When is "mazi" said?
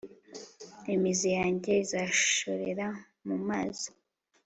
3.47-3.87